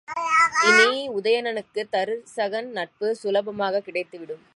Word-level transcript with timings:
இனி 0.67 1.09
உதயணனுக்குத் 1.09 1.91
தருசகன் 1.91 2.69
நட்பு 2.71 3.17
சுலபமாகக் 3.23 3.85
கிடைத்துவிடும். 3.85 4.43